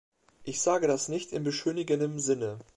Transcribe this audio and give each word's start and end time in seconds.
Ich 0.43 0.61
sage 0.63 0.87
das 0.87 1.09
nicht 1.09 1.31
in 1.31 1.43
beschönigendem 1.43 2.17
Sinne. 2.19 2.57